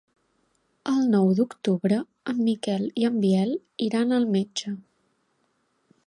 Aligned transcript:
El 0.91 1.01
nou 1.15 1.27
d'octubre 1.39 1.99
en 2.33 2.41
Miquel 2.47 2.87
i 3.01 3.05
en 3.09 3.19
Biel 3.25 3.53
iran 3.89 4.15
al 4.17 4.25
metge. 4.37 4.73